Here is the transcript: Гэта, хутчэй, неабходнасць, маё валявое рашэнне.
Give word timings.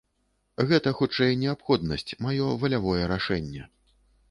Гэта, 0.71 0.93
хутчэй, 1.01 1.35
неабходнасць, 1.43 2.17
маё 2.27 2.49
валявое 2.65 2.99
рашэнне. 3.15 3.71